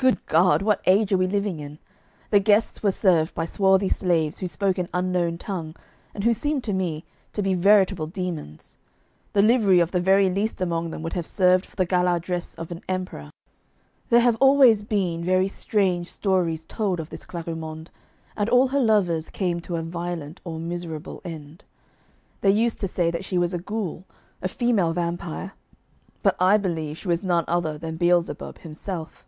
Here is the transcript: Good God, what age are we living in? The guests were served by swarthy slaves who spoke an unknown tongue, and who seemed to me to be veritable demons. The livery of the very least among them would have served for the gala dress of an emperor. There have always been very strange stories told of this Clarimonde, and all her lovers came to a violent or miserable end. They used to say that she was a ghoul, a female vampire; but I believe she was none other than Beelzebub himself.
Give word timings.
Good 0.00 0.24
God, 0.26 0.62
what 0.62 0.80
age 0.86 1.12
are 1.12 1.16
we 1.18 1.26
living 1.26 1.58
in? 1.58 1.80
The 2.30 2.38
guests 2.38 2.84
were 2.84 2.92
served 2.92 3.34
by 3.34 3.46
swarthy 3.46 3.88
slaves 3.88 4.38
who 4.38 4.46
spoke 4.46 4.78
an 4.78 4.88
unknown 4.94 5.38
tongue, 5.38 5.74
and 6.14 6.22
who 6.22 6.32
seemed 6.32 6.62
to 6.64 6.72
me 6.72 7.04
to 7.32 7.42
be 7.42 7.54
veritable 7.54 8.06
demons. 8.06 8.76
The 9.32 9.42
livery 9.42 9.80
of 9.80 9.90
the 9.90 9.98
very 9.98 10.30
least 10.30 10.60
among 10.60 10.90
them 10.92 11.02
would 11.02 11.14
have 11.14 11.26
served 11.26 11.66
for 11.66 11.74
the 11.74 11.84
gala 11.84 12.20
dress 12.20 12.54
of 12.54 12.70
an 12.70 12.80
emperor. 12.88 13.32
There 14.08 14.20
have 14.20 14.36
always 14.36 14.84
been 14.84 15.24
very 15.24 15.48
strange 15.48 16.08
stories 16.12 16.64
told 16.64 17.00
of 17.00 17.10
this 17.10 17.24
Clarimonde, 17.24 17.90
and 18.36 18.48
all 18.48 18.68
her 18.68 18.78
lovers 18.80 19.30
came 19.30 19.58
to 19.62 19.74
a 19.74 19.82
violent 19.82 20.40
or 20.44 20.60
miserable 20.60 21.20
end. 21.24 21.64
They 22.40 22.52
used 22.52 22.78
to 22.82 22.86
say 22.86 23.10
that 23.10 23.24
she 23.24 23.36
was 23.36 23.52
a 23.52 23.58
ghoul, 23.58 24.04
a 24.42 24.46
female 24.46 24.92
vampire; 24.92 25.54
but 26.22 26.36
I 26.38 26.56
believe 26.56 26.98
she 26.98 27.08
was 27.08 27.24
none 27.24 27.44
other 27.48 27.76
than 27.76 27.96
Beelzebub 27.96 28.58
himself. 28.58 29.24